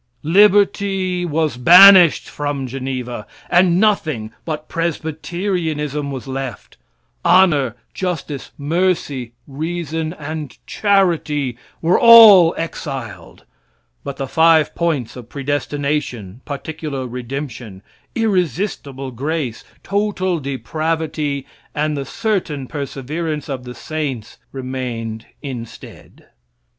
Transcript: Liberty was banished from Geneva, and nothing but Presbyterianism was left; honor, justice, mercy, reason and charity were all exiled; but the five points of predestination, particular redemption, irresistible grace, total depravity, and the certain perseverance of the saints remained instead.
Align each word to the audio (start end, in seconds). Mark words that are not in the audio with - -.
Liberty 0.23 1.25
was 1.25 1.57
banished 1.57 2.27
from 2.27 2.65
Geneva, 2.65 3.27
and 3.51 3.79
nothing 3.79 4.31
but 4.45 4.67
Presbyterianism 4.67 6.09
was 6.09 6.27
left; 6.27 6.77
honor, 7.23 7.75
justice, 7.93 8.49
mercy, 8.57 9.33
reason 9.47 10.11
and 10.13 10.57
charity 10.65 11.55
were 11.83 11.99
all 11.99 12.55
exiled; 12.57 13.43
but 14.03 14.17
the 14.17 14.25
five 14.27 14.73
points 14.73 15.15
of 15.15 15.29
predestination, 15.29 16.41
particular 16.45 17.05
redemption, 17.05 17.83
irresistible 18.15 19.11
grace, 19.11 19.63
total 19.83 20.39
depravity, 20.39 21.45
and 21.75 21.95
the 21.95 22.05
certain 22.05 22.65
perseverance 22.65 23.47
of 23.47 23.65
the 23.65 23.75
saints 23.75 24.39
remained 24.51 25.27
instead. 25.43 26.29